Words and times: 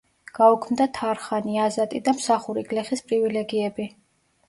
გაუქმდა 0.37 0.87
თარხანი, 0.99 1.59
აზატი 1.67 2.03
და 2.09 2.17
მსახური 2.19 2.67
გლეხის 2.73 3.09
პრივილეგიები. 3.09 3.93